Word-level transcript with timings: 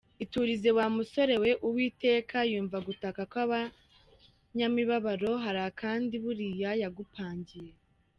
iturize 0.23 0.69
wa 0.77 0.85
musore 0.95 1.35
we 1.43 1.51
Uwiteka 1.67 2.37
yumva 2.51 2.77
gutaka 2.87 3.21
kwabanyamibabaro 3.31 5.31
harakandi 5.43 6.15
buriya 6.23 6.71
yagupangiye. 6.81 7.71